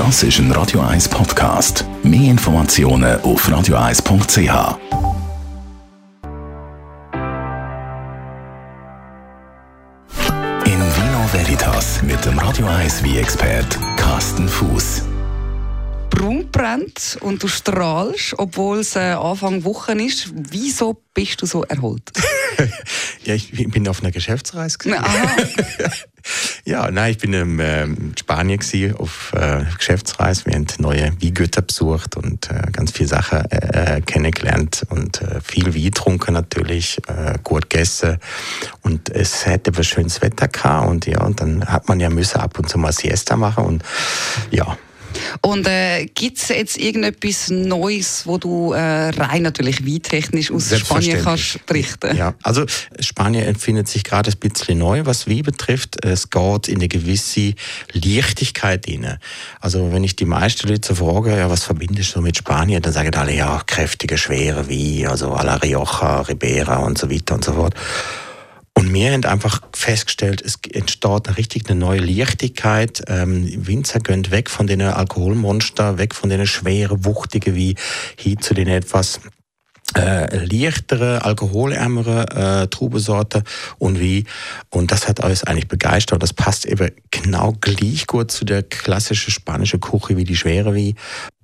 [0.00, 1.84] Das ist ein Radio 1 Podcast.
[2.02, 4.78] Mehr Informationen auf radio1.ch.
[10.64, 15.02] In Vino Veritas mit dem Radio 1 wie expert Carsten Fuß.
[16.08, 20.32] Braun brennt und du strahlst, obwohl es äh, Anfang Woche ist.
[20.34, 22.10] Wieso bist du so erholt?
[23.24, 24.78] ja, ich bin auf einer Geschäftsreise.
[24.96, 25.26] Aha.
[26.70, 30.46] Ja, nein, ich bin in ähm, Spanien gewesen, auf äh, Geschäftsreise.
[30.46, 35.74] Wir haben neue Wiegötter besucht und äh, ganz viele Sachen äh, kennengelernt und äh, viel
[35.74, 38.18] Wein getrunken natürlich, äh, gut gegessen
[38.82, 42.38] und es hätte aber schönes Wetter gehabt und ja, und dann hat man ja müssen
[42.38, 43.82] ab und zu mal Siesta machen und
[44.52, 44.76] ja,
[45.42, 51.22] und äh, gibt es jetzt irgendetwas Neues, wo du äh, rein natürlich weintechnisch aus Spanien
[51.22, 52.16] kannst berichten?
[52.16, 52.64] Ja, also
[52.98, 56.04] Spanien empfindet sich gerade ein bisschen neu, was Wein betrifft.
[56.04, 57.54] Es geht in eine gewisse
[57.92, 59.18] Leichtigkeit rein.
[59.60, 63.14] Also wenn ich die meisten Leute frage, ja, was verbindest du mit Spanien, dann sagen
[63.14, 67.52] alle, ja, kräftige, schwere Wein, also a la Rioja, Ribera und so weiter und so
[67.52, 67.74] fort.
[68.80, 73.02] Und wir haben einfach festgestellt, es entsteht eine richtig eine neue Leichtigkeit.
[73.08, 77.74] Ähm, Winzer gehen weg von den Alkoholmonster, weg von den schweren, wuchtigen wie
[78.16, 79.20] hin zu den etwas
[79.98, 83.44] äh, leichtere, alkoholärmere äh, Trubesorte
[83.76, 84.24] und wie.
[84.70, 86.14] Und das hat alles eigentlich begeistert.
[86.14, 90.74] Und das passt eben genau gleich gut zu der klassischen spanischen Küche wie die schwere
[90.74, 90.94] wie.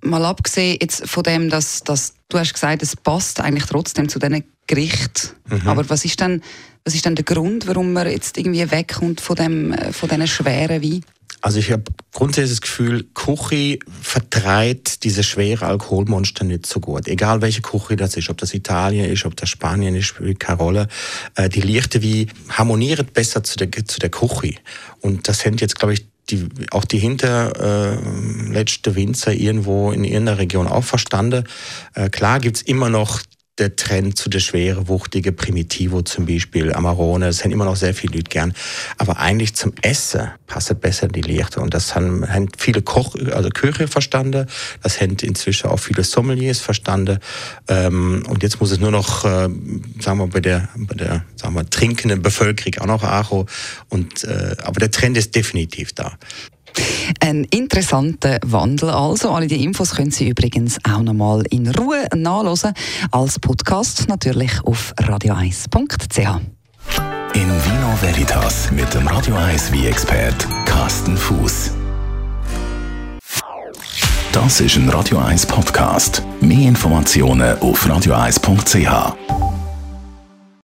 [0.00, 4.18] Mal abgesehen jetzt von dem, dass, dass du hast gesagt, es passt eigentlich trotzdem zu
[4.18, 5.35] diesen Gerichten.
[5.48, 5.68] Mhm.
[5.68, 6.42] Aber was ist denn
[6.86, 10.28] was ist denn der Grund, warum man jetzt irgendwie wegkommt von, dem, äh, von diesen
[10.28, 11.04] schweren Wein?
[11.40, 17.08] Also ich habe grundsätzlich das Gefühl, Küche vertreibt diese schwere Alkoholmonster nicht so gut.
[17.08, 20.58] Egal welche Küche das ist, ob das Italien ist, ob das Spanien ist, spielt keine
[20.58, 20.88] Rolle.
[21.34, 24.54] Äh, die leichte wie harmoniert besser zu der, zu der Küche.
[25.00, 30.38] Und das sind jetzt, glaube ich, die, auch die hinterletzte äh, Winzer irgendwo in irgendeiner
[30.38, 31.44] Region auch verstanden.
[31.94, 33.22] Äh, klar gibt's immer noch
[33.58, 37.94] der Trend zu der schweren, wuchtigen Primitivo zum Beispiel, Amarone, das haben immer noch sehr
[37.94, 38.54] viele Leute gern.
[38.98, 41.60] Aber eigentlich zum Essen passt besser die Lichte.
[41.60, 44.46] Und das haben, haben viele Koch, also Köche verstanden.
[44.82, 47.18] Das haben inzwischen auch viele Sommeliers verstanden.
[47.68, 49.48] Ähm, und jetzt muss es nur noch, äh,
[50.00, 53.46] sagen wir, bei der, bei der, sagen wir, trinkenden Bevölkerung auch noch Acho.
[53.88, 56.18] Und, äh, aber der Trend ist definitiv da.
[57.20, 59.30] Ein interessanter Wandel also.
[59.30, 62.72] Alle die Infos können Sie übrigens auch nochmal in Ruhe nachlesen.
[63.10, 66.40] Als Podcast natürlich auf radio1.ch.
[67.34, 71.72] In Vino Veritas mit dem Radio 1 wie expert Carsten Fuß.
[74.32, 76.22] Das ist ein Radio 1 Podcast.
[76.40, 79.45] Mehr Informationen auf radio1.ch.